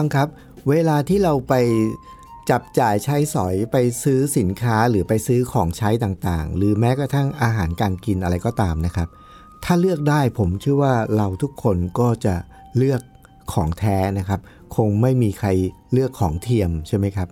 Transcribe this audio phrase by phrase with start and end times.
[0.00, 0.28] ฟังครับ
[0.70, 1.54] เวลาที่เราไป
[2.50, 9.08] จับจ่ายใช้สอยไปซื้อสินค้าหรือไปซื้อของใช้ต่างๆ หรือแม้กระทั่งอาหารการกินอะไรก็ตามนะครับ
[9.64, 12.34] ถ้าเลือกได้ผมเชื่อว่าเราทุกคนก็จะ
[12.76, 13.02] เลือก
[13.52, 14.40] ของแท้นะครับ
[14.76, 15.48] คงไม่มีใคร
[15.92, 17.28] เลือกของเทียมใช่ไหมครับ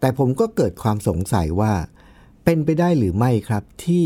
[0.00, 1.72] แต่ผมก็เกิดความสงสัยว่า
[2.44, 4.04] เป็นไปได้หรือไม่ครับ ที่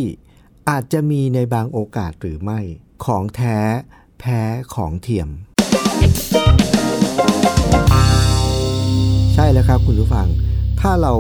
[0.69, 2.61] อาจจะมีในบางโอกาสหรือไม่
[3.05, 3.59] ของแท้
[4.21, 4.41] แพ้
[4.75, 5.31] ของเทียม
[9.35, 10.27] ใช่แล้วครับคุณผู้ฟัง
[10.81, 11.15] ถ้าเรา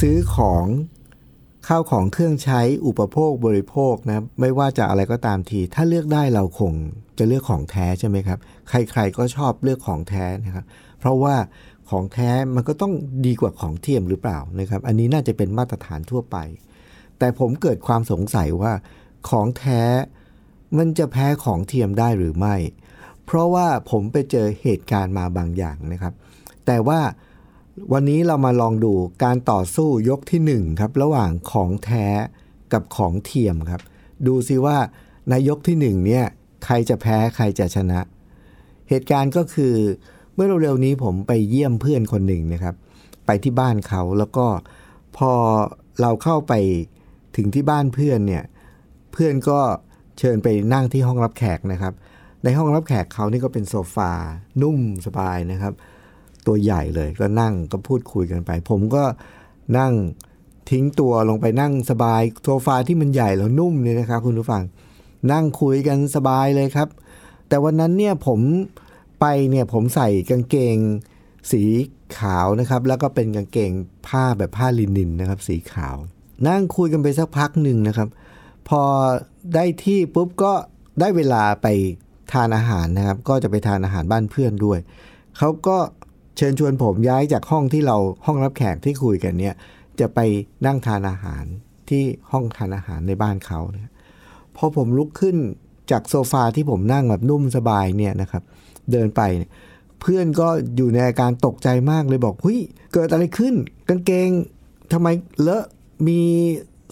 [0.00, 0.64] ซื้อของ
[1.68, 6.72] ข้าวของเครื่องใช้อุปโภคบริโภคนะไม่ว่าจะอะไรก็ตามที ถ้าเลือกได้เราคง
[7.18, 10.64] จะเลือกของแท้ใช่ไหมครับ ใครๆก็ชอบเลือกของแท้นะครับ
[10.98, 11.34] เพราะว่า
[11.90, 12.92] ของแท้มันก็ต้อง
[13.26, 16.36] ดีกว่าของเทียมหรือเปล่านะครับ อันนี้น่าจะเป็นมาตรฐานทั่วไป
[17.18, 18.72] แต่ผมเกิดความสงสัยว่า
[19.28, 19.82] ของแท้
[20.78, 22.56] มันจะแพ้ของเทียมได้หรือไม่
[23.30, 26.14] เพราะว่าผมไปเจอเหตุการณ์มาบางอย่างนะครับ
[26.66, 27.00] แต่ว่า
[27.92, 28.92] วันนี้เรามาลองดู
[29.24, 32.06] การต่อสู้ยกที่หนึ่งครับ ระหว่างของแท้
[32.72, 33.82] กับของเทียมครับ
[34.26, 34.76] ดูซิว่า
[35.28, 36.24] ในยกที่หนึ่งเนี่ย
[36.64, 38.00] ใครจะแพ้ใครจะชนะ
[38.88, 39.74] เหตุการณ์ก็คือ
[40.34, 42.74] เมื่อเร็วๆนี้ผมไปเยี่ยมเพื่อนคนหนึ่งนะครับ
[43.26, 44.46] ไปที่บ้านเขาแล้วก็
[45.16, 45.32] พอ
[46.00, 46.52] เราเข้าไป
[47.36, 48.44] ถึงที่บ้านเพื่อนเนี่ย
[49.12, 49.60] เพื่อนก็
[50.18, 51.94] เชิญไปนั่งที่ห้องรับแขกนะครับ
[52.44, 54.12] ในห้องรับแขกเขานี่ก็เป็นโซฟา
[54.62, 55.72] นุ่มสบายนะครับ
[56.46, 59.04] ตัวใหญ่เลยก็นั่งก็พูดคุยกันไป ผมก็
[59.78, 59.92] นั่ง
[60.70, 64.62] ทิ้งตัวลงไปนั่งสบายโซฟาที่มันใหญ่แล้วนุ่มเนี่ยนะครับคุณผู้ฟัง
[65.32, 66.88] นั่งคุยกันสบายเลยครับ
[67.48, 68.40] แต่วันนั้นเนี่ยผม
[69.20, 70.76] ไปเนี่ยผมใส่กางเกง
[71.52, 71.62] สี
[72.18, 73.70] ขาวนะครับ แล้วก็เป็นกางเกง
[74.06, 75.96] ผ้าแบบผ้าลินินนะครับ สีขาว
[76.48, 78.08] นั่งคุยกันไปสักพักหนึ่งนะครับ
[78.68, 78.82] พอ
[79.54, 80.52] ได้ที่ปุ๊บก็
[81.00, 81.66] ได้เวลาไป
[82.32, 84.78] ทานอาหารนะครับ ก็จะไปทานอาหารบ้านเพื่อนด้วย
[85.38, 85.76] เขาก็
[86.36, 87.96] เชิญชวนผมย้ายจากห้องที่เรา
[88.26, 89.54] ห้องรับแขกที่คุยกันเนี่ย
[90.00, 90.18] จะไป
[90.66, 91.44] นั่งทานอาหาร
[91.88, 92.02] ที่
[92.32, 93.92] ห้องทานอาหารในบ้านเขานะ
[94.56, 95.36] พอผมลุกขึ้น
[95.90, 98.42] จากโซฟาที่ผมนั่งแบบนุ่มสบายเนี่ยนะครับ
[98.92, 99.50] เดินไปเนี่ย
[100.00, 102.60] เพื่อนก็อยู่ในอาการตกใจมากเลยบอกเฮ้ย
[102.94, 103.54] เกิดอะไรขึ้น
[103.88, 104.30] กางเกง
[104.92, 105.08] ทำไม
[105.40, 105.64] เลอะ
[106.08, 106.20] มี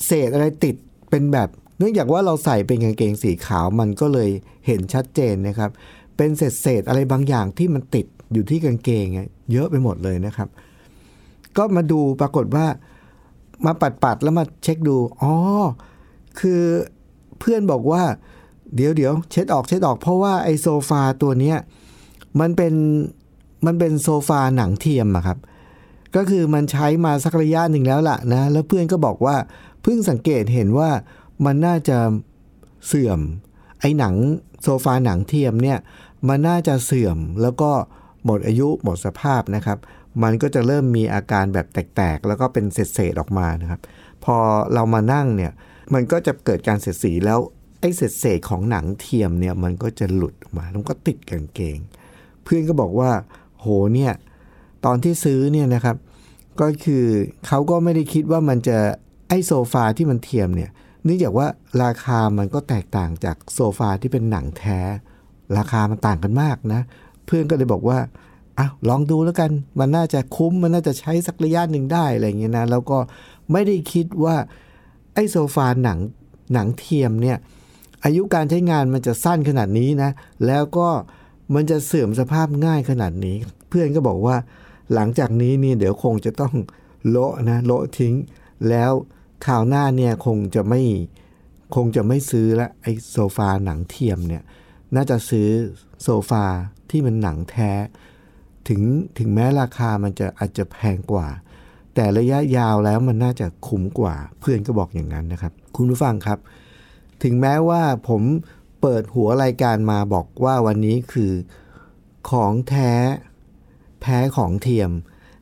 [0.07, 0.75] เศษอะไรติด
[1.11, 4.31] เป็นแบบ เนื่องจากว่าเราใส่เป็นกางเกงสีขาวมันก็เลย
[4.66, 5.70] เห็นชัดเจนนะครับ
[6.16, 9.06] เป็นเศษเศษอะไรบางอย่างที่มันติดอยู่ที่กางเกง
[9.53, 10.48] เยอะไปหมดเลยนะครับ
[11.56, 12.66] ก็มาดูปรากฏว่า
[13.66, 15.32] มาปัดปัดๆแล้วมาเช็คดูอ๋อ
[16.41, 16.62] คือ
[17.38, 18.03] เพื่อนบอกว่า
[18.75, 21.56] เดี๋ยวเดี๋ยวเช็ดออกเช็ดออก เพราะว่าไอโซฟาตัวเนี้ย
[22.41, 22.75] มันเป็น
[23.66, 25.38] มันเป็นโซฟาหนังเทียมอะครับ
[26.16, 29.37] ก็คือมันใช้มาสักระยะหนึ่งแล้วล่ะนะ แล้วเพื่อนก็บอกว่า
[29.82, 30.91] เพิ่งสังเกตเห็นว่า
[31.45, 31.99] มันน่าจะ
[32.87, 33.21] เสื่อม
[33.81, 34.15] ไอ้หนัง
[34.63, 35.79] โซฟาหนังเทียมเนี่ย
[36.29, 37.71] มันน่าจะเสื่อมแล้วก็
[38.25, 39.79] หมดอายุหมดสภาพนะครับ
[40.23, 43.81] มันก็จะเริ่มมีอาการแบบแตกๆ แล้วก็เป็นเศษๆออกมานะครับ
[44.25, 44.37] พอ
[44.75, 45.53] เรามานั่งเนี่ย
[45.95, 47.39] มันก็จะเกิดการเสียดสีแล้ว
[47.81, 51.79] ไอ้เศษๆของหนังเทียมเนี่ยมันก็จะหลุดออกมาแล้วก็ติดกางเกง
[52.43, 53.11] เพื่อนก็บอกว่า
[53.61, 54.13] โหเนี่ย
[54.85, 55.97] ตอนที่ซื้อเนี่ยนะครับ
[56.61, 57.05] ก็คือ
[57.47, 58.79] เขาก็ไม่ได้คิดว่ามันจะ
[59.29, 60.71] ไอ้โซฟาที่มันเทียมเนี่ย
[61.06, 61.47] เนื่องจากว่า
[61.84, 64.81] ราคามันก็แตกต่างจากโซฟาที่เป็นหนังแท้
[65.56, 66.81] ราคามันต่างกันมากนะ
[67.27, 67.99] เพื่อนก็เลยบอกว่า
[68.59, 72.99] อ้าวลองดูแล้วกัน มันน่าจะคุ้มมันน่าจะใช้สักระยะหนึ่งได้อะไรอย่างเงี้ยนะแล้วก็
[73.53, 74.37] ไม่ได้คิดว่า
[75.14, 75.99] ไอ้โซฟาหนัง
[76.53, 77.38] หนังเทียมเนี่ย
[78.05, 80.11] อายุการใช้งานมันจะสั้นขนาดนี้นะ
[80.47, 80.88] แล้วก็
[81.55, 83.37] มันจะเสื่อมสภาพง่ายขนาดนี้
[83.69, 84.37] เพื่อนก็บอกว่า
[84.94, 86.55] หลังจากนี้นี่เดี๋ยวคงจะต้อง
[87.08, 88.14] โละนะโละทิ้ง
[88.69, 88.93] แล้ว
[89.44, 90.83] คราวหน้าเนี่ยคงจะไม่
[91.75, 94.43] คงจะไม่ซื้อละไอโซฟาหนังเทียมเนี่ย
[94.94, 95.49] น่าจะซื้อ
[96.03, 96.44] โซฟา
[96.91, 97.73] ที่มันหนังแท้
[98.69, 98.83] ถึง
[99.19, 101.29] ถึงแม้ราคามันจะอาจจะแพงกว่า
[101.94, 106.39] แต่ระยะยาวแล้วมันน่าจะคุ้มกว่า เพื่อนก็บอกอย่างนั้นนะครับ คุณผู้ฟังครับ
[107.23, 108.23] ถึงแม้ว่าผม
[108.81, 111.32] เปิดหัวรายการมาบอกว่าวันนี้คือ
[112.31, 112.93] ของแท้
[114.00, 114.91] แพ้ของเทียม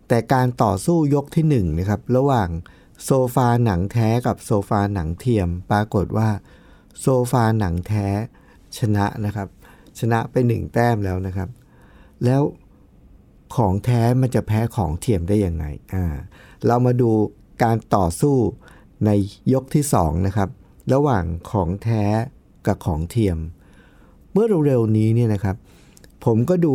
[0.09, 2.49] แต่การต่อสู้ยกที่หนึ่งนะครับ ระหว่าง
[3.05, 6.29] โซฟาหนังแท้กับโซฟาหนังเทียม ปรากฏว่า
[7.01, 8.07] โซฟาหนังแท้
[8.79, 9.49] ชนะนะครับ
[9.99, 11.49] ชนะไปหนึ่งแต้มแล้วนะครับ
[12.25, 12.43] แล้ว
[13.57, 15.65] ของแท้มันจะแพ้ของเทียมได้ยังไง
[15.95, 16.05] อ่า
[16.67, 17.11] เรามาดู
[17.63, 18.37] การต่อสู้
[19.07, 19.11] ใน
[19.53, 20.49] ยกที่สองนะครับ
[20.93, 22.05] ระหว่างของแท้
[22.67, 23.39] กับของเทียม
[24.33, 25.57] เมื่อเร็วๆนี้เนี่ยนะครับ
[26.25, 26.75] ผมก็ดู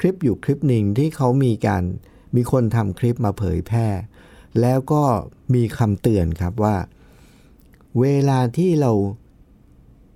[0.00, 1.82] คลิปอยู่คลิปหนึ่งที่เขามีการ
[2.36, 3.86] มีคนทำคลิปมาเผยแพร่
[4.60, 5.02] แล้วก็
[5.54, 6.76] มีคำเตือนครับว่า
[8.00, 8.92] เวลาที่เรา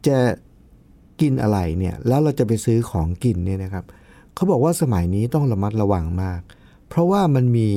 [0.08, 0.18] จะ
[1.20, 3.84] กินอะไรเนี่ยแล้วเราจะไปซื้อของกินเนี่ยนะครับ
[4.34, 6.40] เขาบอกว่าสมัยนี้ต้องระมัดระวังมาก
[6.88, 7.68] เพราะว่ามันมี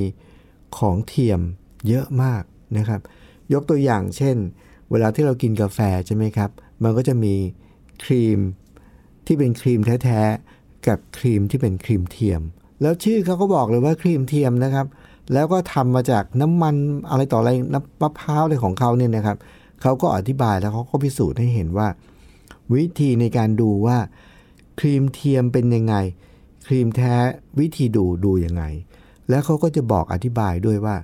[0.77, 1.41] ของเทียม
[1.87, 2.43] เยอะมาก
[2.77, 3.01] นะครับ
[3.53, 4.35] ยกตัวอย่างเช่น
[4.91, 6.49] เวลาที่เรากินกาแฟใช่ไหมครับ
[6.83, 7.33] มันก็จะมี
[8.03, 8.39] ครีม
[9.25, 12.41] ที่เป็นครีมแท้ๆกับครีมที่เป็นครีมเทียม
[12.81, 14.85] แล้วชื่อเขาก็บอกเลยว่าครีมเทียมนะครับ
[15.33, 16.75] แล้วก็ทำมาจากน้ำมัน
[17.09, 19.37] อะไรต่ออะไรน้ำมะพร้าวอะไรของเขาเนี่ยนะครับ
[19.81, 21.87] เขาก็อธิบายแล้วเขาก็พิสูจน์ให้เห็นว่า
[22.73, 23.97] วิธีในการดูว่า
[24.79, 25.95] ครีมเทียมเป็นยังไง
[26.67, 27.13] ครีมแท้
[27.59, 28.63] วิธีดูดูยังไง
[29.29, 30.95] แล้วเขาก็จะบอกอธิบายด้วยว่า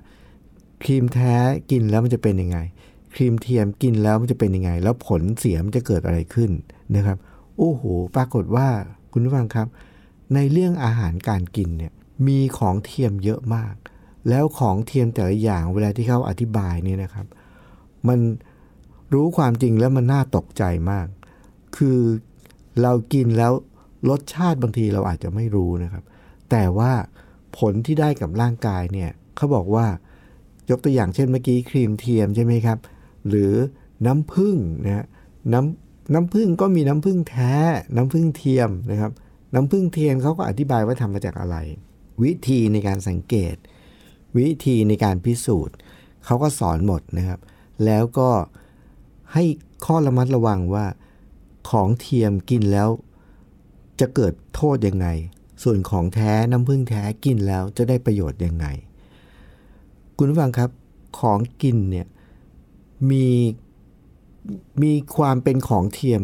[0.82, 1.34] ครีมแท้
[1.70, 2.58] กินแล้วมันจะเป็นยังไง
[3.14, 6.50] ครีมเทียมกินแล้วมันจะเป็นยังไง แล้วผลเสียมันจะเกิดอะไรขึ้น
[6.96, 7.18] นะครับ
[7.58, 7.82] โอ้โห
[8.16, 8.68] ปรากฏว่า
[9.12, 9.66] คุณผู้ฟังครับ
[10.34, 11.92] ในเรื่องอาหารการกินเนี่ย
[12.26, 13.74] มีของเทียมเยอะมาก
[14.28, 17.26] แล้วของเทียมแต่ละอย่างเวลาที่เขาอธิบายเนี่ยนะครับ
[18.08, 18.18] มัน
[19.12, 21.06] รู้ความจริงแล้วมันน่าตกใจมาก
[21.76, 21.98] คือ
[22.82, 23.52] เรากินแล้ว
[24.10, 26.04] รสชาติบางทีเราอาจจะไม่รู้นะครับ
[26.50, 26.92] แต่ว่า
[27.58, 29.86] ผลที่ได้กับร่างกายเนี่ยเขาบอกว่า
[30.70, 32.78] ยกตัวอย่างเช่นเมื่อกี้ครีมเทียมใช่ไหมครับ
[33.28, 33.52] หรือ
[34.06, 35.06] น้ำผึ้งนะ
[35.52, 37.54] น้ำน้ำผึ้งก็มีน้ำผึ้งแท้
[37.96, 39.12] น้ำผึ้งเทียมนะครับ
[39.54, 41.56] น้ำผึ้งเทียมเขาก็อธิบายว่าทำมาจากอะไร
[42.22, 43.56] วิธีในการสังเกต
[44.36, 45.76] วิธีในการพิสูจน์
[46.24, 47.40] เขาก็สอนหมดนะครับ
[47.84, 48.30] แล้วก็
[49.32, 49.44] ให้
[49.86, 50.86] ข้อระมัดระวังว่า
[51.70, 52.88] ของเทียมกินแล้ว
[54.00, 55.06] จะเกิดโทษยังไง
[55.62, 58.66] ส่วนของแท้น้ำผึ้งแท้กินแล้วจะได้ประโยชน์ยังไง
[60.16, 60.70] คุณผู้ฟังครับ
[61.20, 62.06] ของกินเนี่ย
[63.10, 63.26] มี
[64.82, 66.22] มีความเป็นของเทียม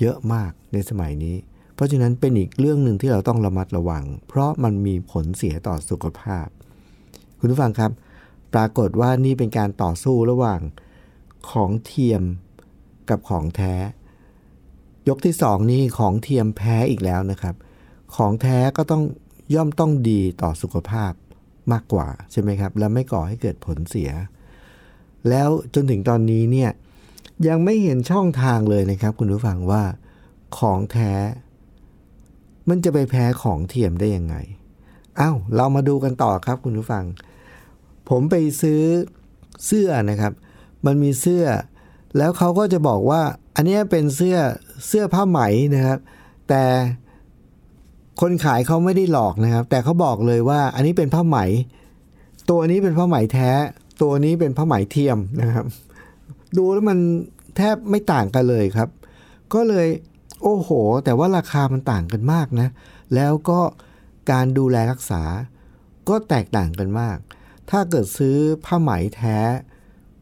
[0.00, 1.36] เยอะมากในสมัยนี้
[1.74, 6.46] เพราะฉะนั้นเป็นอีกเรื่องหนึ่งที่เราต้องระมัดระวัง เพราะมันมีผลเสียต่อสุขภาพ
[7.40, 7.90] คุณผู้ฟังครับ
[8.54, 10.60] ปรากฏว่านี่เป็นการต่อสู้ระหว่าง
[11.50, 12.22] ของเทียม
[13.10, 13.74] กับของแท้
[15.08, 17.54] ยกที่สองนี่ของเทียมแพ้อีกแล้วนะครับ
[18.16, 19.02] ของแท้ก็ต้อง
[19.54, 21.12] ย่อมต้องดีต่อสุขภาพ
[21.72, 24.10] มากกว่าใช่ไหมครับ แล้วไม่ก่อให้เกิดผลเสีย
[25.28, 26.70] แล้วจนถึงตอนนี้เนี่ย
[27.48, 29.82] ยังไม่เห็นช่องทางเลยนะครับ คุณผู้ฟังว่า
[30.58, 31.12] ของแท้
[32.68, 34.36] มันจะไปแพ้ของเทียมได้ยังไง
[35.20, 37.04] อ้าวเรามาดูกันต่อครับคุณผู้ฟัง
[38.10, 38.82] ผมไปซื้อ
[39.66, 40.32] เสื้อนะครับ
[40.86, 41.44] มันมีเสื้อ
[42.16, 43.22] แล้วเขาก็จะบอกว่า
[43.56, 44.36] อันนี้เป็นเสื้อ
[44.86, 45.40] เสื้อผ้าไหม
[45.74, 45.98] นะครับ
[46.48, 46.62] แต่
[48.20, 51.38] คนขายเขาไม่ได้หลอกนะครับ แต่เขาบอกเลยว่า อันนี้เป็นผ้าไหม
[52.50, 53.50] ตัวนี้เป็นผ้าไหมแท้
[54.02, 55.66] ตัวนี้เป็นผ้าไหมเทียมนะครับ
[56.56, 56.98] ดูแล้วมัน
[57.56, 58.88] แทบไม่ต่างกันเลยครับ
[59.54, 59.88] ก็เลย
[60.42, 60.70] โอ้โห
[61.04, 62.68] แต่ว่าราคามันต่างกันมากนะ
[63.14, 63.60] แล้วก็
[64.30, 65.22] การดูแลรักษา
[66.08, 67.18] ก็แตกต่างกันมาก
[67.70, 69.38] ถ้าเกิดซื้อผ้าไหมแท้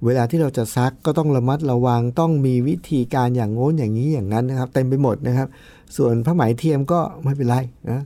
[0.04, 5.48] เวลาที่เราจะซักก็ต้องระมัดระวังต้องมีวิธีการอย่างโน้นอย่างนี้อย่างนั้นนะครับ เต็มไปหมดนะครับ
[5.96, 7.56] ส่วนผ้าไหมเทียมก็ไม่เป็นไร
[7.90, 8.02] นะ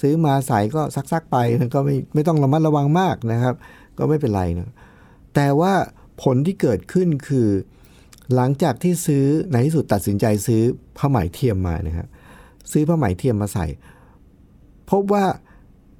[0.00, 3.54] ซื้อมาใส่ก็ซักๆไปนก็ไม่ไม่ต้องระมัดระวังมากนะครับ
[3.98, 4.72] ก็ไม่เป็นไรนะ
[5.34, 5.72] แต่ว่า
[6.22, 7.48] ผลที่เกิดขึ้นคือ
[8.34, 10.62] หลังจากที่ซื้อในที่สุดตัดสินใจซื้อ
[10.98, 12.08] ผ้าไหมเทียมมานะครับ
[12.72, 13.66] ซื้อผ้าไหมเทียมมาใส่
[14.90, 15.24] พบว่า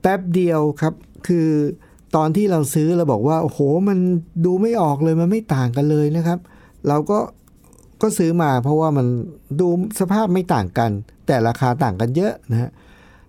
[0.00, 0.94] แป๊บเดียวครับ
[1.26, 1.48] คือ
[2.16, 3.98] ตอนที่เราซื้อเราบอกว่าโอ้โหมัน
[4.44, 6.38] ดูไม่ออกเลยมันไม่ต่างกันเลยนะครับ
[6.88, 7.18] เราก็
[8.02, 9.06] ก็ซื้อมาเพราะว่ามัน
[9.60, 9.68] ดู
[10.00, 10.90] สภาพไม่ต่างกัน
[11.26, 12.70] แต่ราคาต่างกันเยอะนะฮะ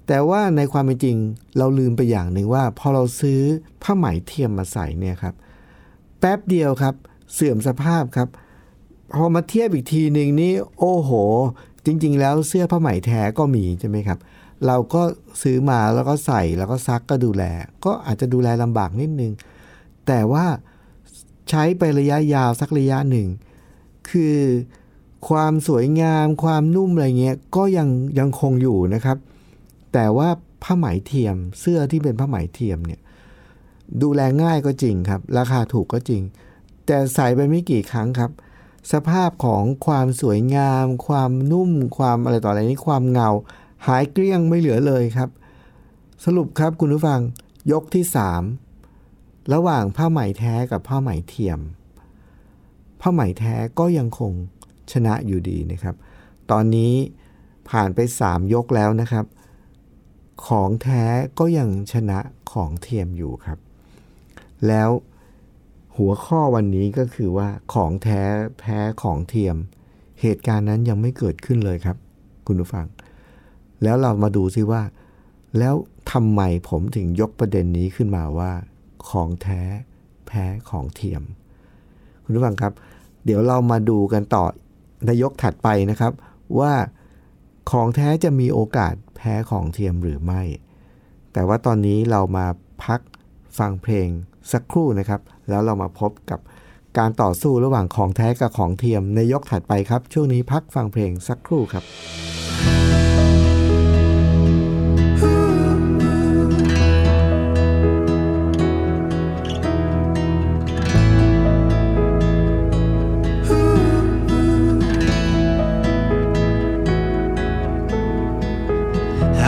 [0.07, 1.17] แต่ว่าในความเป็นจริง
[1.57, 3.39] เราลืมไปอย่างหนึ่งว่า พอเราซื้อ
[3.83, 5.33] ผ้าไหมเทียมมาใส่เนี่ยครับ
[6.19, 6.95] แป๊บเดียวครับ
[7.33, 8.27] เสื่อมสภาพครับ
[9.15, 11.11] พอมาเทียบอีกทีหนึ่งนี่โอ้โห
[11.85, 14.19] จริง ๆ แล้วเสื้อผ้าไหมแท้ก็มีใช่ไหมครับ
[14.65, 15.01] เราก็
[15.41, 17.43] ซื้อมาแล้วก็ใส่แล้วก็ซักก็ดูแล
[17.85, 19.31] ก็อาจจะดูแลลำบากนิดนึง
[20.07, 20.45] แต่ว่า
[21.49, 23.27] ใช้ไประยะยาวสักระยะหนึ่ง
[24.09, 24.37] คือ
[25.29, 29.17] ความสวยงาม ความนุ่มอะไรเงี้ยก็ยังยังคงอยู่นะครับ
[29.93, 30.29] แต่ว่า
[30.63, 33.01] ผ้าไหมเทียมเสื้อที่เป็นผ้าไหมเทียมเนี่ย
[34.01, 36.21] ดูแลง่ายก็จริงครับ ราคาถูกก็จริง
[36.85, 38.31] แต่ใส่ไปไม่กี่ครั้งครับ
[38.91, 43.29] สภาพของความสวยงาม ความนุ่มความอะไรต่ออะไรนี้ความเงา
[43.85, 45.29] หายเกลี้ยงไม่เหลือเลยครับ
[46.25, 47.19] สรุปครับคุณผู้ฟัง
[47.71, 48.03] ยกที่
[48.79, 51.59] 3 ระหว่างผ้าไหมแท้กับผ้าไหมเทียม
[53.01, 54.31] ผ้าไหมแท้ก็ยังคง
[54.91, 55.95] ชนะอยู่ดีนะครับ
[56.51, 56.93] ตอนนี้
[57.69, 59.25] ผ่านไป 3 ยกแล้วนะครับ
[60.47, 61.03] ของแท้
[61.39, 62.19] ก็ยังชนะ
[62.51, 63.59] ของเทียมอยู่ครับ
[64.67, 64.89] แล้ว
[65.97, 68.21] หัวข้อวันนี้ก็คือว่าของแท้
[68.59, 69.55] แพ้ของเทียม
[70.21, 71.97] เหตุการณ์นั้นยังไม่เกิดขึ้นเลยครับ
[72.47, 72.85] คุณผู้ฟัง
[73.83, 74.81] แล้วเรามาดูซิว่า
[75.57, 75.75] แล้ว
[76.11, 78.51] ทำไมผมถึงยกประเด็นนี้ขึ้นมาว่า
[79.09, 79.61] ของแท้
[80.27, 81.23] แพ้ของเทียม
[82.23, 82.73] คุณผู้ฟังครับ
[83.25, 84.43] เดี๋ยวเรามาดูกันต่อ
[85.05, 86.13] ในยกถัดไปนะครับ
[86.59, 86.73] ว่า
[87.71, 90.41] ของแท้จะมีโอกาสแพ้ของเทียมหรือไม่
[91.33, 92.45] แต่ว่าตอนนี้เรามา
[92.83, 92.99] พัก
[93.57, 94.07] ฟังเพลง
[94.51, 96.39] สักครู่นะครับ แล้วเรามาพบกับ
[96.97, 101.83] การต่อสู้ระหว่างของแท้กับของเทียมในยกถัดไปครับ ช่วงนี้พักฟังเพลงสักครู่ครับ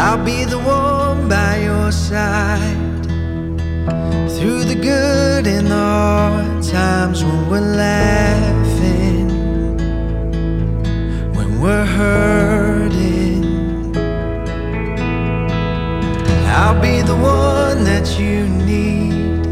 [0.10, 3.06] I'll be the one by your side
[4.36, 9.30] through the good and the hard times when we're laughing,
[11.36, 13.46] when we're hurting.
[16.58, 19.44] I'll be the one that you need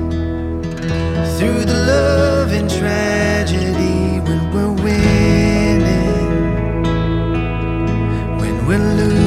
[1.38, 6.82] through the love and tragedy when we're winning,
[8.40, 9.27] when we're losing.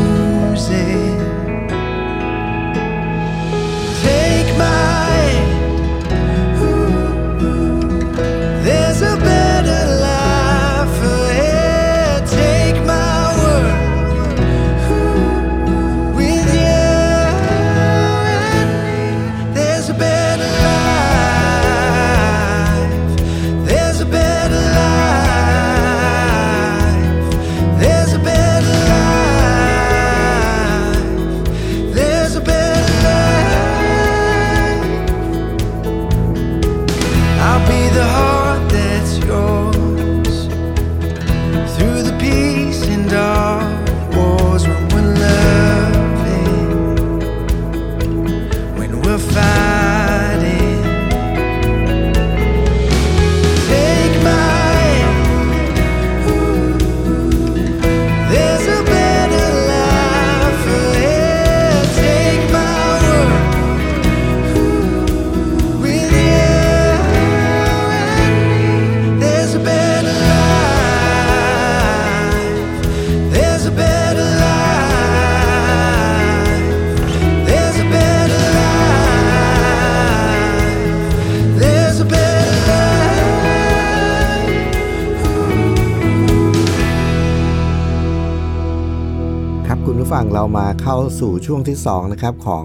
[90.56, 92.64] มาเข้าสู่ช่วงที่2นะครับของ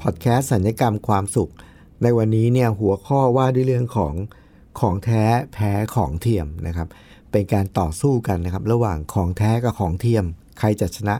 [0.00, 1.50] พอดแคสต์สัญญกรรมความสุข
[2.02, 4.14] ในวันนี้เนี่ยหัวข้อว่าด้วยเรื่องของ
[4.80, 6.88] ของแท้แพ้ของเทียมนะครับ
[7.30, 10.24] เป็นการต่อสู้กันนะครับ ระหว่างของแท้กับของเทียม
[10.58, 11.16] ใครจะชนะ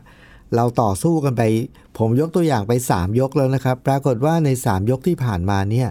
[0.54, 1.42] เราต่อสู้กันไป
[1.98, 5.88] ผมยกตัวอย่างไป 3 ยกแล้วนะครับ ปรากฏว่าใน 3 ยกที่ผ่านมาเนี่ย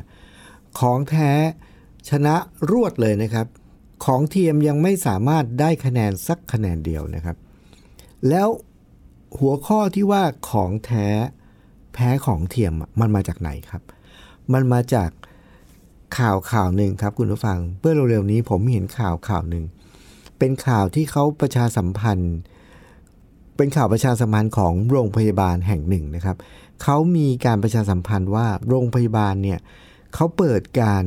[0.80, 1.32] ของแท้
[2.10, 2.36] ชนะ
[2.72, 3.48] รวดเลยนะครับ
[4.06, 7.38] ของเทียมยังไม่สามารถได้คะแนนสักคะแนนเดียวนะครับ
[8.30, 8.48] แล้ว
[9.40, 11.08] หัวข้อที่ว่าของแท้
[11.94, 13.82] แพ้ของเทียมมันมาจากไหนครับ
[14.54, 15.10] มันมาจาก
[16.18, 19.64] ข่าวข่าวหนึ่งครับคุณผู้ฟังเมื่อเร็วๆนี้ผมเห็นข่าวข่าวหนึ่ง
[20.40, 22.36] เป็นข่าวที่เขาประชาสัมพันธ์
[23.58, 26.38] เป็นข่าวประชาสัมพันธ์ของโรงพยาบาลแห่งหนึ่งนะครับ
[26.84, 29.60] เขามีการประชาสัมพันธ์ว่าโรงพยาบาลเนี่ย
[30.14, 31.04] เขาเปิดการ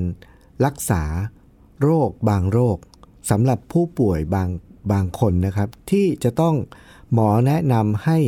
[0.65, 1.03] รักษา
[1.83, 2.77] โรคบางโรค
[3.31, 4.49] สำหรับผู้ป่วยบาง
[4.93, 6.55] บางคนนะครับ ที่จะต้อง
[7.13, 8.19] หมอแนะนำให้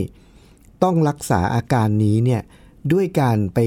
[0.82, 2.42] ต้องรักษาอาการนี้เนี่ย
[2.92, 3.58] ด้วยการไป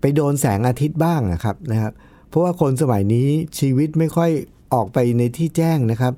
[0.00, 1.92] ไปโดนแสงอาทิตย์บ้างนะครับนะครับ
[2.28, 4.30] เพราะว่าคนสมัยนี้ชีวิตไม่ค่อย
[4.74, 6.14] ออกไปในที่แจ้งนะครับ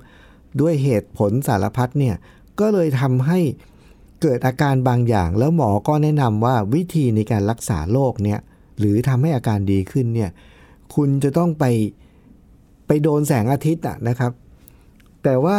[0.60, 2.16] ด้วยเหตุผลสารพัดเนี่ย
[2.60, 3.40] ก็เลยทำให้
[4.22, 8.40] เกิดอาการบางอย่าง แล้วหมอก็แนะนำว่าวิธีในการรักษาโรคเนี่ย
[8.78, 10.30] หรือทำให้อาการดีขึ้นเนี่ย
[10.94, 11.64] คุณจะต้องไป
[12.86, 14.32] ไปโดนแสงอาทิตย์นะครับ
[15.28, 15.58] แต่ว่า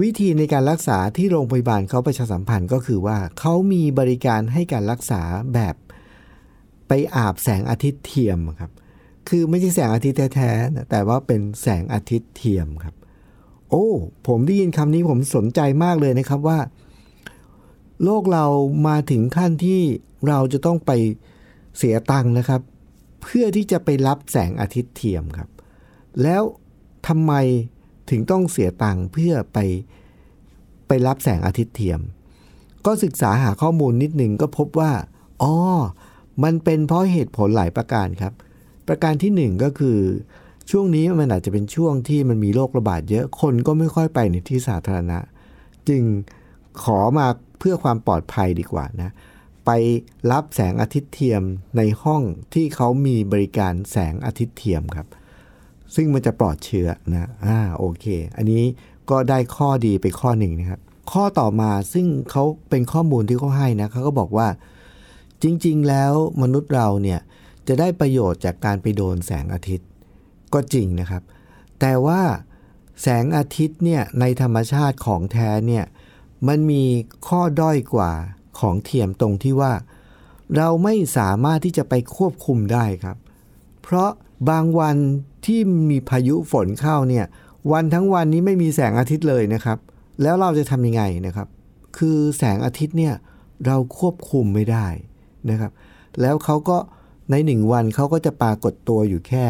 [0.00, 5.22] วิธีในการรักษาที่โรงพยาบาลเขาประชาสัมพันธ์ก็คือว่าเขามีบริการให้การรักษา
[5.54, 5.74] แบบ
[6.88, 8.70] ไปอาบแสงอาทิตย์เทียมครับ
[9.28, 12.94] คือไม่ใช่แสงอาทิตย์แท้ๆนะแต่ว่าเป็นแสงอาทิตย์เทียมครับ
[13.70, 13.86] โอ้
[14.26, 16.58] ผมได้ยินคำนี้ผมสนใจมากเลยนะครับว่า
[18.04, 18.44] โลกเรา
[18.88, 19.80] มาถึงขั้นที่
[20.28, 20.90] เราจะต้องไป
[21.76, 22.60] เสียตังค์นะครับ
[23.22, 25.48] เพื่อที่จะไปรับแสงอาทิตย์เทียมครับ
[26.22, 26.42] แล้ว
[27.08, 27.32] ทำไม
[28.10, 29.58] ถึงต้องเสียตังค์เพื่อไป
[30.86, 32.00] ไปรับแสงอาทิตย์เทียม
[32.86, 34.92] ก็ศึกษาหาข้อมูลนิดหนึ่งก็พบว่า
[35.42, 35.54] อ๋อ
[36.44, 38.32] มันเป็นเพราะเหตุผลหลายประการครับ
[38.88, 39.98] ประการที่หนึ่งก็คือ
[40.70, 45.18] ช่วงนี้มันอาจจะเป็นช่วงที่มันมีโรคระบาดเยอะคนก็ไม่ค่อยไปในที่สาธารณะ
[45.88, 46.02] จึง
[46.82, 47.26] ขอมา
[47.58, 49.10] เพื่อความปลอดภัยดีกว่านะ
[49.66, 49.70] ไป
[50.32, 51.42] รับแสงอาทิตย์เทียม
[51.76, 52.22] ในห้อง
[52.54, 55.06] ที่เขามีบริการแสงอาทิตย์เทียมครับ
[55.94, 58.06] ซึ่งมันจะปลอดเชื้อนะอ่าโอเค
[58.36, 58.64] อันนี้
[59.10, 60.80] ก็ได้ข้อดีไปข้อหนึ่งนะครับ
[61.12, 64.48] ข้อต่อมาซึ่งเขาเป็นข้อมูลที่เขาให้นะเขาก็บอกว่า
[65.42, 67.20] จริง ๆ แล้วมนุษย์เราเนี่ย
[67.68, 69.88] จะได้ประโยชน์จากการไปโดนแสงอาทิตย์
[70.52, 71.22] ก็จริงนะครับ
[71.80, 72.22] แต่ว่า
[73.02, 75.84] แสงอาทิตย์เนี่ยในธรรมชาติของแท้เนี่ย
[76.48, 76.84] มันมี
[77.28, 78.12] ข้อด้อยกว่า
[78.60, 79.72] ของเทียมตรงที่ว่า
[80.56, 83.16] เราไม่สามารถที่จะไปควบคุมได้ครับ
[83.82, 84.10] เพราะ
[84.48, 84.96] บางวัน
[85.44, 87.26] ที่มีพายุฝนเข้าเนี่ย
[87.72, 89.78] วันทั้งวันนี้ไม่มีแสงอาทิตย์เลยนะครับ
[90.22, 91.48] แล้วเราจะทำยังไงนะครับ
[91.98, 93.14] คือแสงอาทิตย์เนี่ย
[93.66, 94.86] เราควบคุมไม่ได้
[95.50, 95.72] นะครับ
[96.20, 96.78] แล้วเขาก็
[97.30, 99.46] ในหนึ่งวันเขาก็จะปรากฏตัวอยู่แค่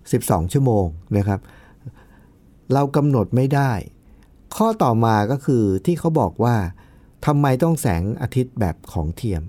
[0.00, 1.40] 12 ชั่วโมงนะครับ
[2.72, 3.72] เรากำหนดไม่ได้
[4.56, 6.56] ข้อต่อมาก็คือที่เขาบอกว่า
[7.26, 9.42] ทำไมต้องแสงอาทิตย์แบบของเทียม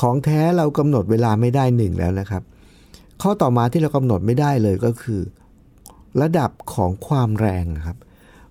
[0.00, 2.42] ของแท้เรากำหนดเวลาไม่ได้หนึ่งแล้วนะครับ
[3.22, 5.20] ข้อต่อมาที่เรากำหนดไม่ได้เลยก็คือ
[6.20, 7.98] ระดับของความแรงครับ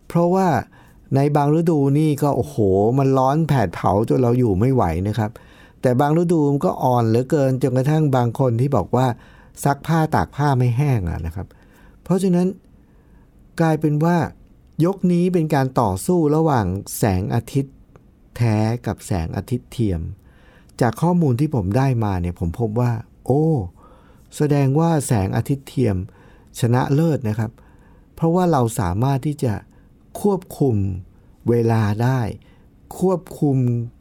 [0.07, 0.47] เพราะว่า
[1.15, 2.55] ในบางฤดูนี่ก็โอ้โห
[2.97, 5.31] มันร้อนแผดเผาจนเราอยู่ไม่ไหวนะครับ
[5.81, 9.07] แต่บางฤดูมันก็อ่อนเหลือเกินจนกระทั่งบางคนที่บอกว่า
[9.63, 11.47] ซักผ้าตากผ้าไม่แห้งอะนะครับ
[12.03, 12.47] เพราะฉะนั้น
[13.61, 14.17] กลายเป็นว่า
[14.85, 16.65] ยกนี้เป็นการต่อสู้ระหว่าง
[16.97, 17.75] แสงอาทิตย์
[18.37, 20.01] แท้กับแสงอาทิตย์เทียม
[20.81, 22.91] จากข้อมูลที่ผมได้มาเนี่ยผมพบว่า
[23.25, 23.45] โอ้
[24.35, 25.97] แสดงว่าแสงอาทิตย์เทียม
[26.59, 27.51] ชนะเลิศนะครับ
[28.15, 29.53] เพราะว่าเราสามารถที่จะ
[30.21, 30.75] ควบคุม
[31.49, 32.21] เวลาได้
[32.99, 33.57] ควบคุม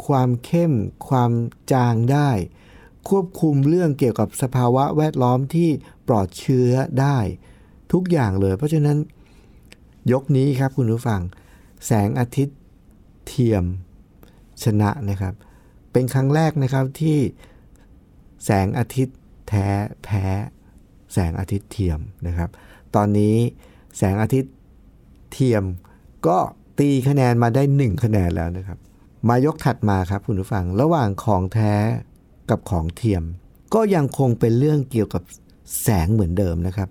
[0.07, 0.73] ความเข้ม
[1.09, 1.31] ความ
[1.73, 2.31] จางได้
[3.09, 5.69] ควบคุมเรื่องเกี่ยวกับสภาวะแวดล้อมที่
[6.09, 7.19] ปลอดเชื้อได้
[7.93, 8.99] ทุกอย่างเลย เพราะฉะนั้น
[10.13, 11.21] ยกนี้ครับคุณผู้ฟัง
[11.87, 12.59] แสงอาทิตย์
[13.27, 13.65] เทียม
[14.65, 15.35] ชนะนะครับ
[15.93, 17.19] เป็นครั้งแรกนะครับที่
[18.45, 19.18] แสงอาทิตย์
[19.49, 19.67] แท้
[20.05, 20.25] แพ้
[21.13, 22.51] แสงอาทิตย์เทียมนะครับ
[22.95, 23.37] ตอนนี้
[23.97, 24.53] แสงอาทิตย์
[25.33, 25.65] เทียม
[26.27, 26.39] ก็
[26.79, 28.79] ตีคะแนนมาได้ 1 คะแนนแล้วนะครับ
[29.29, 31.75] มายกถัดมาครับคุณผู้ฟังระหว่างของแท้
[32.51, 33.23] กับของเทียม
[33.75, 35.23] ก็ยังคงเป็นเรื่องเกี่ยวกับ
[35.83, 36.89] แสงเหมือนเดิมนะครับ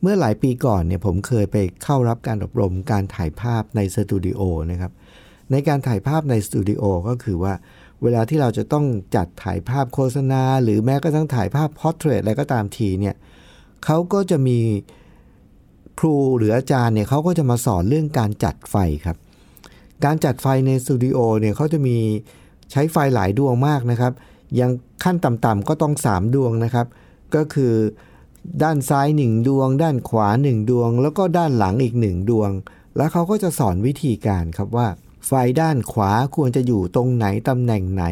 [0.00, 4.92] เมื่อหลายปีก่อนเนี่ยผมเคยไปเข้ารับการอบรมการถ่ายภาพในสตูดิโอนะครับ
[5.50, 7.54] ในการถ่ายภาพในสตูดิโอก็คือว่า
[8.02, 8.86] เวลาที่เราจะต้อง
[9.16, 13.14] จัดถ่ายภาพโฆษณา หรือแม้กระทั่งถ่ายภาพ portrait อะไรก็ตามทีเนี่ย
[13.84, 14.58] เขาก็จะมี
[15.98, 19.16] ครูหรืออาจารย์เนี่ยเขาก็จะมาสอนเรื่องการจัดไฟครับ
[20.04, 21.96] การจัดไฟในสตูดิโอเนี่ยเขาจะมี
[22.70, 24.12] ใช้ไฟหลายดวงมากนะครับ
[24.60, 24.70] ยัง
[25.04, 26.86] ขั้นต่ำๆก็ต้อง 3 ดวงนะครับ
[27.34, 27.74] ก็คือ
[28.62, 32.50] ด้านซ้าย 1 ดวง ด้านขวา 1 ดวง แล้วก็ด้านหลังอีก 1 ดวง
[32.96, 34.88] แล้วเขาก็จะสอนวิธีการครับว่า
[35.26, 38.04] ไฟด้านขวาควรจะอยู่ตรงไหนตำแหน่งไหน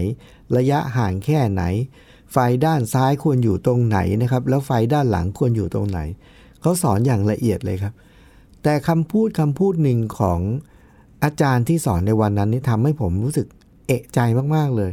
[0.57, 1.62] ระยะห่างแค่ไหน
[2.33, 6.01] ไฟด้านซ้ายควรอยู่ตรงไหนนะครับ แล้วไฟด้านหลังควรอยู่ตรงไหน
[6.61, 7.92] เขาสอนอย่างละเอียดเลยครับ
[8.62, 10.40] แต่คำพูดคำพูดหนึ่งของ
[11.25, 13.46] อาจารย์ที่สอนในวันนั้นนี่ทำให้ผมรู้สึก
[13.87, 14.18] เอะใจ
[14.57, 14.92] มาก ๆ เลย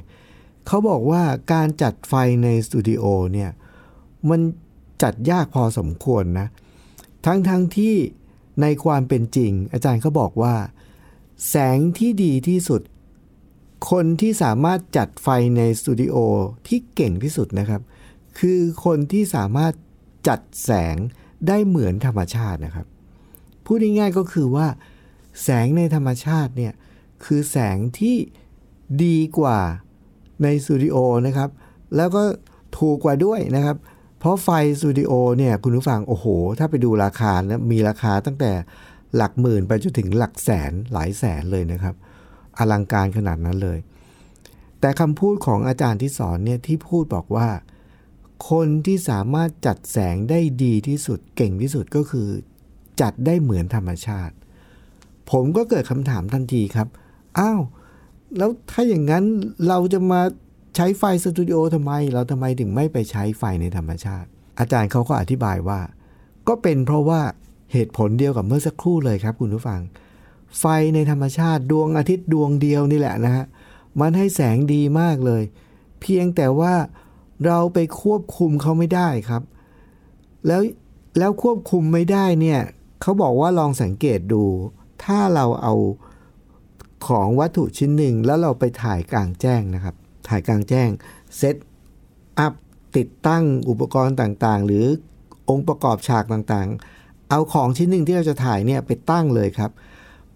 [0.67, 1.21] เขาบอกว่า
[1.53, 3.03] การจัดไฟในสตูดิโอ
[3.33, 3.49] เนี่ย
[4.29, 4.41] มัน
[5.03, 6.47] จัดยากพอสมควรนะ
[7.25, 7.95] ทั้งๆทที่
[8.61, 10.53] ในความเป็นจริง อาจารย์เขาบอกว่า
[11.49, 12.81] แสงที่ดีที่สุด
[13.91, 16.15] คนที่สามารถจัดไฟในสตูดิโอ
[16.67, 17.81] ที่เก่งที่สุดนะครับ
[18.39, 19.73] คือคนที่สามารถ
[20.27, 20.95] จัดแสง
[21.47, 22.87] ได้เหมือนธรรมชาตินะครับ
[23.65, 24.67] พูดง่ายๆก็คือว่า
[25.43, 26.73] แสงในธรรมชาติเนี่ย
[27.25, 28.15] คือแสงที่
[29.03, 29.59] ดีกว่า
[30.43, 30.95] ในสตูดิโอ
[31.27, 31.49] นะครับ
[31.95, 32.23] แล้วก็
[32.77, 33.77] ถูกกว่าด้วยนะครับ
[34.19, 36.25] เพราะไฟสตูดิโอเนี่ยคุณผู้ฟังโอ้โห
[36.59, 38.51] ถ้าไปดูราคานะมีราคาตั้งแต่
[39.15, 41.95] หลักหมื่นไปจนถึงหลักแสนหลายแสนเลยนะครับ
[42.57, 43.79] อลังการขนาดนั้นเลย
[44.79, 47.49] แต่คำพูดของอาจารย์ที่สอนเนี่ยที่พูดบอกว่า
[48.51, 52.27] คนที่สามารถจัดแสงได้ดีที่สุดเก่งที่สุดก็คือ
[53.01, 54.35] จัดได้เหมือนธรรมชาติ
[55.31, 56.87] ผมก็เกิดคำถามทันทีครับ
[57.39, 57.61] อ้าว
[58.37, 59.23] แล้วถ้าอย่างนั้น
[59.67, 60.21] เราจะมา
[60.75, 64.27] ใช้ไฟสตูดิโอทำไม เราทำไมถึงไม่ไปใช้ไฟในธรรมชาติ
[64.59, 65.79] อาจารย์เขาก็อธิบายว่า
[66.47, 67.21] ก็เป็นเพราะว่า
[67.73, 69.81] เหตุผลเดียวกับเมื่อสักครู่เลยครับคุณผู้ฟัง
[70.59, 73.45] ไฟในธรรมชาติดวงอาทิตย์ดวงเดียวนี่แหละนะฮะ
[73.99, 75.43] มันให้แสงดีมากเลย
[76.01, 76.73] เพียงแต่ว่า
[77.45, 79.43] เราไปควบคุมเขาไม่ได้ครับ
[80.47, 80.61] แล้ว
[81.19, 82.59] แล้วควบคุมไม่ได้เนี่ย
[83.01, 84.43] เขาบอกว่าลองสังเกตดู
[85.03, 85.73] ถ้าเราเอา
[87.07, 89.95] ของวัตถุชิ้นหนึ่งแล้วเราไปถ่ายกลางแจ้งนะครับ
[90.27, 90.89] ถ่ายกลางแจ้ง
[91.37, 91.55] เซต
[92.39, 92.53] อัพ
[92.97, 94.85] ติดตั้งอุปกรณ์ต่างๆ หรือ
[95.49, 96.96] องค์ประกอบฉากต่างๆ
[97.29, 99.71] เอาของชิ้นหนึ่งที่เราจะถ่ายเนี่ยไปตั้งเลยครับ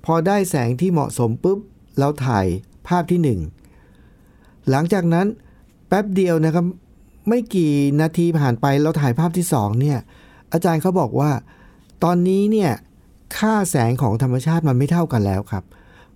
[0.05, 1.59] พอได้แสงที่เหมาะสมปุ๊บ
[1.99, 2.45] เราถ่าย
[2.87, 3.39] ภาพที่หนึ่ง
[4.69, 5.27] หลังจากนั้น
[5.87, 6.65] แป๊บเดียวนะครับ
[7.29, 9.97] ไม่กี่นาทีผ่านไปเราถ่ายภาพที่สองเนี่ย
[10.53, 11.31] อาจารย์เขาบอกว่า
[12.03, 12.71] ตอนนี้เนี่ย
[13.37, 15.63] ค่าแสงของธรรมชาติมันไม่เท่ากันแล้วครับ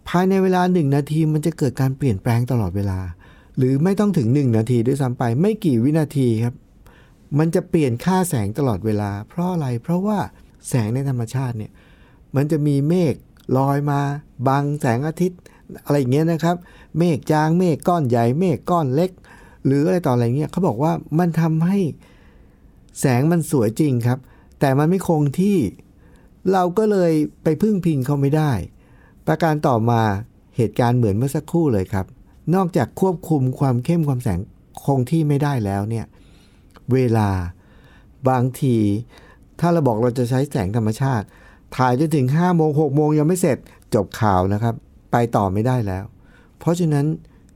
[0.08, 3.00] ภายในเวลาหนึ่งนาทีมันจะเกิดการเปลี่ยนแปลงตลอดเวลา
[3.58, 6.56] หรือไม่ต้องถึง 1 นาทีด้วยซ้ำไป ไม่กี่วินาทีครับ
[7.38, 10.20] มันจะเปลี่ยนค่าแสงตลอดเวลา เพราะอะไร เพราะว่า
[10.70, 11.72] แสงในธรรมชาติเนี่ย
[12.36, 13.16] มันจะมีเมฆ
[13.58, 14.00] ลอยมา
[14.48, 15.40] บังแสงอาทิตย์
[15.86, 16.56] อะไรอย่างเงี้ยนะครับ
[16.98, 19.12] เมฆจางเมฆก้อนใหญ่เมฆก้อนเล็ก
[19.66, 21.78] หรืออะไรต่ออะไรเงี้ยเขาบอกว่ามันทำให้
[23.00, 24.20] แสงมันสวยจริงครับ
[24.60, 25.58] แต่มันไม่คงที่
[26.52, 28.52] เราก็เลยไปพึ่งพิงเขาไม่ได้
[29.28, 30.02] ประการต่อมา
[30.56, 32.06] เหตุการณ์เหมือนเมื่อสักครู่เลยครับ
[32.56, 34.40] นอกจากควบคุมความเข้มความแสง
[34.84, 36.06] คงที่ไม่ได้แล้วเนี่ย
[36.94, 37.30] เวลา
[38.30, 38.76] บางที
[39.60, 41.26] ถ้าเราบอกเราจะใช้แสงธรรมชาติ
[41.76, 43.58] ถ่ายจนถึง5โมง6โมงยังไม่เสร็จ
[43.96, 44.76] จบข่าวนะครับ
[45.12, 46.04] ไปต่อไม่ได้แล้ว
[46.60, 47.06] เพราะฉะนั้น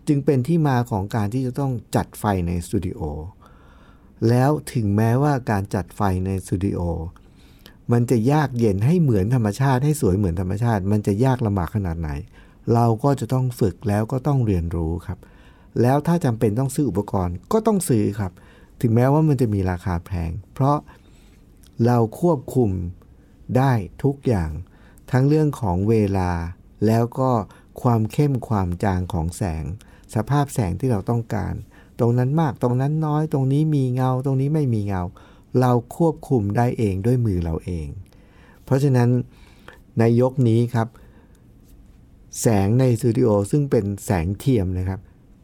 [0.07, 3.01] จึงเป็นที่มาของการที่จะต้องจัดไฟในสตูดิโอ
[4.29, 6.79] แล้วถึงแม้ว่าการจัดไฟในสตูดิโอ
[7.91, 12.09] มันจะยากเย็นให้เหมือนธรรมชาติให้สวยเหมือนธรรมชาติ มันจะยากลำบากขนาดไหน
[12.73, 15.19] เราก็จะต้องฝึกแล้วก็ต้องเรียนรู้ครับ
[15.81, 18.31] แล้วถ้าจำเป็นต้องซื้ออุปกรณ์ก็ต้องซื้อครับ
[18.81, 20.77] ถึงแม้ว่ามันจะมีราคาแพง เพราะ
[21.85, 22.71] เราควบคุม
[23.57, 24.51] ได้ทุกอย่าง
[25.11, 26.31] ทั้งเรื่องของเวลา
[26.87, 27.31] แล้วก็
[27.81, 29.63] ความเข้มความจางของแสง
[30.15, 31.53] สภาพแสงที่เราต้องการ
[31.99, 35.01] ตรงนั้นมากตรงนั้นน้อย ตรงนี้มีเงา ตรงนี้ไม่มีเงา
[35.59, 37.87] เราควบคุมได้เองด้วยมือเราเอง
[38.63, 39.09] เพราะฉะนั้น
[39.99, 40.87] ในยกนี้ครับ
[42.41, 44.99] แสงในสตูดิโอซึ่งเป็นแสงเทียมนะครับ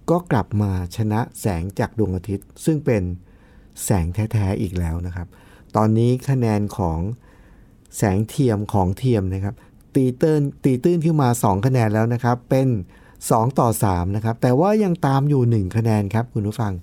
[0.10, 3.04] ก็กลับมาชนะแสงจากดวงอาทิตย์ ซึ่งเป็น
[3.84, 5.28] แสงแท้ ๆ อีกแล้วนะครับ
[5.76, 7.00] ตอนนี้คะแนนของ
[7.98, 9.56] แสงเทียมของเทียมนะครับ
[9.96, 12.68] ตีตื้นตีตื้นขึ้นมา 2 คะแนนแล้วนะครับ เป็น
[13.18, 16.74] 2 ต่อ 3 นะครับ แต่ว่ายังตามอยู่ 1 คะแนนครับคุณผู้ฟัง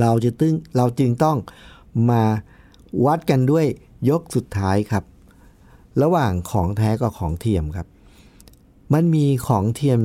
[0.00, 1.36] เราจะตึ้งเราจึงต้อง
[2.10, 2.22] มา
[3.04, 3.66] วัดกันด้วย
[4.10, 5.04] ยกสุดท้ายครับ
[6.02, 7.86] ระหว่างของแท้กับของเทียมครับ
[8.92, 9.98] มันมีของเทียม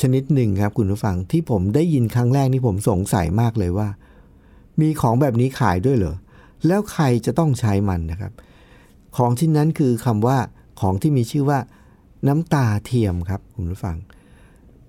[0.00, 3.88] ชนิดหนึ่งครับคุณผู้ฟังที่ผมได้ยินครั้งแรกนี่ผมสงสัยมากเลยว่า
[4.80, 6.16] มีของแบบนี้ขายด้วยเหรอ
[6.66, 8.32] แล้วใครจะต้องใช้มันนะครับ
[9.16, 10.38] ของชิ้นนั้นคือคำว่า
[10.80, 11.58] ของที่มีชื่อว่า
[12.28, 13.96] น้ำตาเทียมครับคุณผู้ฟัง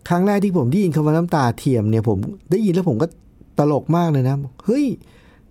[0.09, 2.17] ครั้งแรกที่ผมได้ยินคำว่าน้ำตาเทียมเนี่ยผม
[2.51, 3.07] ได้ยินแล้วผมก็
[3.59, 4.35] ตลกมากเลยนะ
[4.65, 4.85] เฮ้ย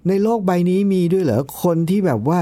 [0.08, 2.38] ในโลกใบนี้มีด้วยเหรอคนที่แบบว่า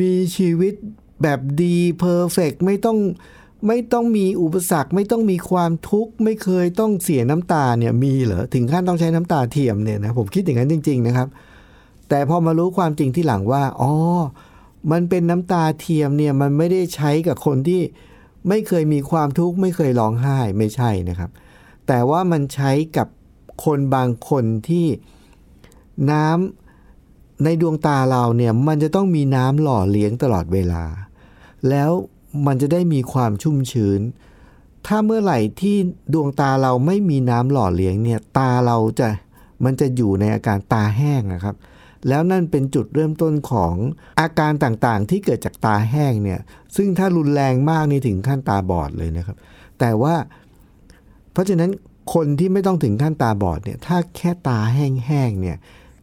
[0.00, 0.74] มีชีวิต
[1.22, 2.98] แบบดี perfect ไม่ต้อง
[3.66, 11.28] ไม่ต้องมีอุปสรรค ไม่ต้องมีความทุกข์ ไม่เคยต้องเสียน้ำตาเนี่ยมีเหรอ ถึงขั้นต้องใช้น้ำตาเทียมเนี่ยนะผมคิดอย่างนั้นจริง ๆ นะครับ
[12.08, 13.92] แต่พอมารู้ความจริงที่หลังว่าอ๋อ
[14.90, 17.82] มันเป็นน้ำตาเทียมเนี่ยมันไม่ได้ใช้กับคนที่
[18.48, 21.30] ไม่เคยมีความทุกข์ไม่เคยร้องไห้ไม่ใช่นะครับ
[21.86, 23.08] แต่ว่ามันใช้กับ
[23.64, 24.86] คนบางคนที่
[26.10, 30.84] น้ำในดวงตาเราเนี่ยมันจะต้องมีน้ำหล่อเลี้ยงตลอดเวลา
[31.68, 31.90] แล้ว
[32.46, 34.00] มันจะได้มีความชุ่มชื้น
[34.86, 35.76] ถ้าเมื่อไหร่ที่
[36.14, 39.08] ดวงตาเราไม่มีน้ำหล่อเลี้ยงเนี่ยตาเราจะ
[39.64, 41.56] มันจะอยู่ในอาการตาแห้งนะครับ
[42.08, 43.74] แล้วนั่นเป็นจุดเริ่มต้นของ
[44.20, 46.40] อาการต่างๆ ที่เกิดจากตาแห้งเนี่ย
[46.76, 49.36] ซึ่งถ้ารุนแรงมากนี่ถึงขั้นตาบอดเลยนะครับ
[49.78, 50.14] แต่ว่า
[51.32, 51.70] เพราะฉะนั้น
[52.14, 55.56] คนที่ไม่ต้องถึงขั้นตาบอดเนี่ย ถ้าแค่ตาแห้งๆเนี่ย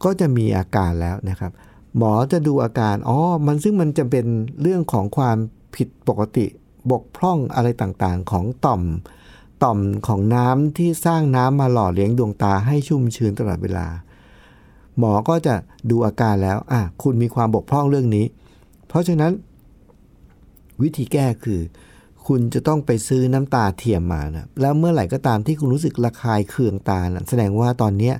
[0.04, 1.52] ก็จะมีอาการแล้วนะครับ
[1.96, 4.26] หมอจะดูอาการ อ๋อ มันซึ่งมันจะเป็น
[4.62, 5.36] เรื่องของความ
[5.76, 6.46] ผิดปกติ
[6.90, 8.82] บกพร่องอะไรต่างๆ ของต่อม
[9.62, 13.86] ต่อมของน้ำที่สร้างน้ำมาหล่อเลี้ยงดวงตาให้ชุ่มชื้นตลอดเวลา
[14.98, 15.54] หมอก็จะ
[15.90, 18.26] ดูอาการแล้วอะคุณมีความบกพร่องเรื่องนี้
[18.88, 19.32] เพราะฉะนั้น
[20.82, 21.60] วิธีแก้คือ
[22.26, 28.12] คุณจะต้องไปซื้อน้ำตาเทียมมานะแล้วเมื่อไหร่ก็ตามที่คุณรู้สึกระคายเคืองตานะแสดงว่าตอนนี้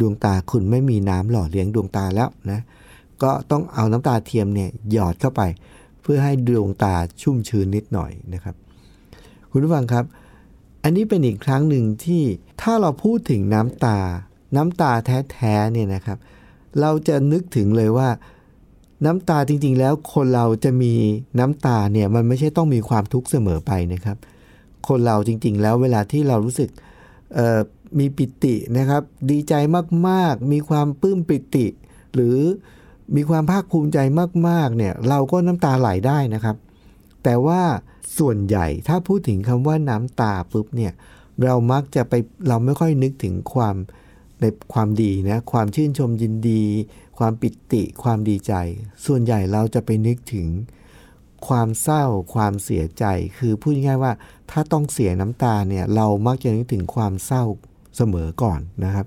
[0.00, 2.60] ดวงตาคุณไม่มีน้ำหล่อเลี้ยงดวงตาแล้วนะ
[3.22, 5.42] ก็ต้องเอาน้ำตาเทียมเนี่ยหยอดเข้าไป
[6.02, 8.54] เพื่อให้ดวงตาชุ่มชื้นนิดหน่อยนะครับ
[9.50, 10.04] คุณผู้ฟังครับ
[10.82, 12.22] อันนี้เป็นอีกครั้งหนึ่งที่
[12.60, 13.98] ถ้าเราพูดถึงน้ำตา
[14.56, 14.92] น้ำตา
[15.30, 16.18] แท้ๆเนี่ยนะครับ
[16.80, 18.08] เราจะนึกถึงเลยว่า
[19.04, 20.94] น้ำตาจริงๆ แล้วคนเราจะมี
[21.38, 24.16] น้ำตาเนี่ยมันไม่ใช่ต้องมีความทุกข์เสมอไปนะครับ
[24.88, 26.70] คนเราจริง ๆ แล้วเวลาที่เรารู้สึก
[27.98, 29.54] มีปิตินะครับ ดีใจ
[30.08, 31.66] มากๆ มีความปลื้มปิติ
[32.14, 32.36] หรือ
[33.16, 33.98] มีความภาคภูมิใจ
[34.48, 36.56] มากๆเนี่ยเราก็น้ำตาไหลได้นะครับ
[37.24, 37.60] แต่ว่า
[38.18, 40.92] ส่วนใหญ่ถ้าพูดถึงคำว่าน้ำตาปุ๊บเนี่ย
[41.44, 42.14] เรามักจะไป
[42.48, 43.76] เราไม่ค่อยนึกถึงความ
[44.40, 44.44] ใน
[44.74, 46.62] ความดีนะความชื่นชมยินดี
[47.18, 48.54] ความปิติความดีใจ
[49.06, 50.48] ส่วนใหญ่เราจะไปนึกถึง
[51.48, 53.04] ความเศร้าความเสียใจ
[53.38, 54.12] คือพูดง่ายๆว่า
[54.50, 57.44] ถ้าต้องเสียน้ำตาเนี่ยเรามักจะนึกถึงความเศร้า
[57.96, 59.06] เสมอก่อนนะครับ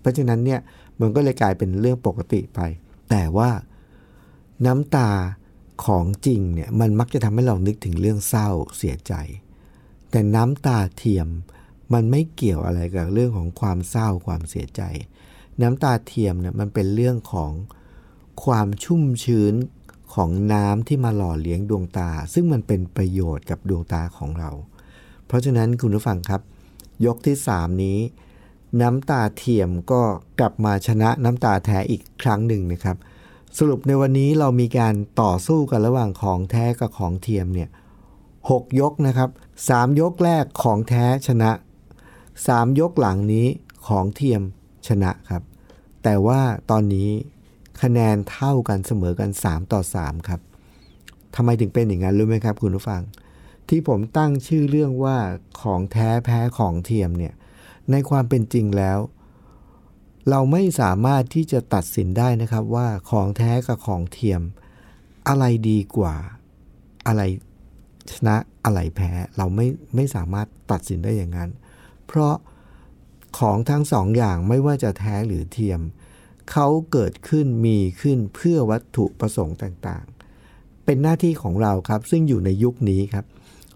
[0.00, 0.60] เพราะฉะนั้นเนี่ย
[1.00, 2.60] มันก็เลยกลายเป็นเรื่องปกติไป
[3.10, 3.50] แต่ว่า
[4.66, 5.10] น้ำตา
[5.84, 9.14] ของจริงเนี่ยมันมักจะทำให้เรานึกถึงเรื่องเศร้าเสียใจ
[10.10, 11.28] แต่น้ำตาเทียม
[11.92, 14.82] มันไม่เกี่ยวอะไรกับเรื่องของความเศร้าความเสียใจ
[15.62, 17.52] น้ำตาเทียมเนี่ยมันเป็นเรื่องของ
[18.44, 19.54] ความชุ่มชื้น
[20.14, 24.50] ของน้ำที่มาหล่อเลี้ยงดวงตา ซึ่งมันเป็นประโยชน์กับดวงตาของเรา
[25.26, 26.40] เพราะฉะนั้นคุณผู้ฟังครับ
[27.06, 27.98] ยกที่ 3 นี้
[28.80, 30.02] น้ำตาเทียมก็
[30.38, 32.96] กลับมาชนะน้ำตาแท้อีกครั้งหนึ่งนะครับ
[33.58, 37.68] สรุปในวันนี้เรามีการต่อสู้กันระหว่างของแท้กับของเทียมเนี่ย
[38.50, 39.30] หกยกนะครับ
[39.68, 41.50] สามยกแรกของแท้ชนะ
[42.46, 43.46] สามยกหลังนี้
[43.86, 44.42] ของเทียม
[44.86, 45.42] ชนะครับ
[46.02, 47.10] แต่ว่าตอนนี้
[47.82, 50.40] คะแนนเท่ากันเสมอกัน 3 ต่อ 3 ครับ
[51.34, 53.02] ทำไมถึงเป็นอย่างนั้นรู้ไหมครับ คุณผู้ฟัง
[53.68, 55.16] ที่ผมตั้งชื่อเรื่องว่า
[55.62, 57.34] ของแท้แพ้ของเทียมเนี่ย
[57.90, 58.98] ในความเป็นจริงแล้ว
[60.30, 64.42] เราไม่สามารถที่จะตัดสินได้นะครับว่าของแท้กับของเทียม
[65.28, 66.14] อะไรดีกว่า
[67.06, 67.22] อะไร
[68.12, 71.50] ชนะอะไรแพ้เราไม่ไม่สามารถตัดสินได้อย่างนั้น
[72.06, 72.34] เพราะ
[73.38, 75.80] ของทั้งสองอย่างไม่ว่าจะแท้หรือเทียม
[76.50, 83.26] เขาเกิดขึ้นมีขึ้นเพื่อวัตถุประสงค์ต่างๆ เป็นหน้าที่ของเราครับ ซึ่งอยู่ในยุคนี้ครับ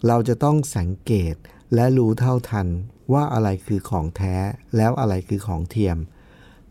[0.07, 1.35] เราจะต้องสังเกต
[1.73, 2.67] และรู้เท่าทัน
[3.13, 4.35] ว่าอะไรคือของแท้
[4.77, 5.97] แล้วอะไรคือของเทียม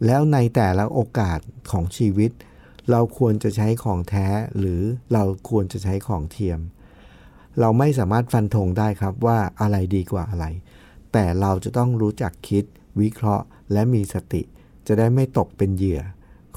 [0.07, 1.39] แล้วในแต่ละโอกาส
[1.71, 2.31] ของชีวิต
[2.91, 4.27] เราควรจะใช้ของแท้
[4.59, 6.61] หรือเราควรจะใช้ของเทียม
[7.61, 10.47] เราไม่สามารถฟันธงได้ครับว่าอะไรดีกว่าอะไร
[11.13, 12.65] แต่เราจะต้องรู้จักคิด
[13.01, 14.43] วิเคราะห์ และมีสติ
[14.87, 16.01] จะได้ไม่ตกเป็นเหยื่อ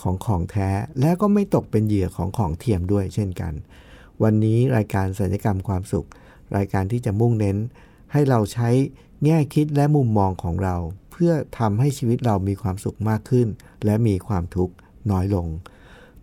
[0.02, 3.54] ของของแท้ และก็ไม่ตกเป็นเหยื่อของของเทียมด้วยเช่นกัน
[4.24, 6.08] วันนี้รายการสัญญกรรมความสุข
[6.58, 7.58] รายการที่จะมุ่งเน้น
[8.12, 8.70] ให้เราใช้
[9.26, 10.76] แง่คิดและมุมมองของเรา
[11.12, 13.48] เพื่อทำให้ชีวิตเรามีความสุขมากขึ้น
[13.86, 14.74] และมีความทุกข์
[15.12, 15.48] น้อยลง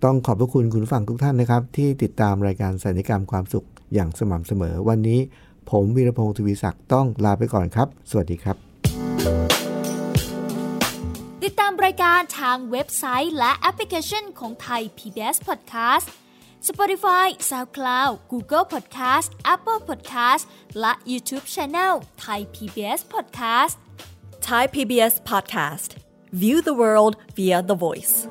[0.05, 5.21] ต้องขอบพระคุณคุณฟังทุกท่านนะครับ ที่ติดตามรายการสัญญกรรมความสุขอย่างสม่ำเสมอวันนี้
[5.71, 8.57] ผมวีรพงศ์ทวีศักดิ์ต้องลาไปก่อนครับ สวัสดีครับ
[11.45, 16.07] ติดตามรายการทางเว็บไซต์และแอปพลิเคชันของไทย PBS Podcast
[16.69, 20.43] Spotify SoundCloud Google Podcast Apple Podcast
[20.81, 23.77] และ YouTube Channel Thai PBS Podcast
[24.41, 25.97] Thai PBS Podcast.
[26.33, 28.27] View the world via the voice.